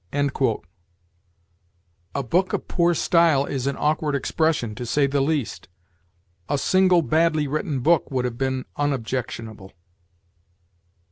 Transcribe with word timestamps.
A 2.15 2.23
book 2.23 2.53
of 2.53 2.67
poor 2.67 2.95
style 2.95 3.45
is 3.45 3.67
an 3.67 3.75
awkward 3.77 4.15
expression, 4.15 4.73
to 4.73 4.83
say 4.83 5.05
the 5.05 5.21
least. 5.21 5.67
A 6.49 6.57
single 6.57 7.03
badly 7.03 7.47
written 7.47 7.81
book 7.81 8.09
would 8.09 8.25
have 8.25 8.35
been 8.39 8.65
unobjectionable. 8.77 9.73